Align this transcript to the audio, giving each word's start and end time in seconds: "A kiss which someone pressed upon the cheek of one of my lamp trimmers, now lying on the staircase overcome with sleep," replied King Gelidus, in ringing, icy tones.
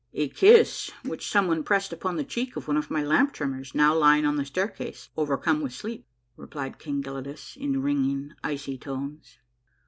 "A 0.25 0.29
kiss 0.29 0.89
which 1.03 1.29
someone 1.29 1.61
pressed 1.63 1.93
upon 1.93 2.15
the 2.15 2.23
cheek 2.23 2.55
of 2.55 2.67
one 2.67 2.75
of 2.75 2.89
my 2.89 3.03
lamp 3.03 3.33
trimmers, 3.33 3.75
now 3.75 3.93
lying 3.95 4.25
on 4.25 4.35
the 4.35 4.43
staircase 4.45 5.09
overcome 5.15 5.61
with 5.61 5.73
sleep," 5.73 6.07
replied 6.35 6.79
King 6.79 7.03
Gelidus, 7.03 7.55
in 7.55 7.83
ringing, 7.83 8.33
icy 8.43 8.79
tones. 8.79 9.37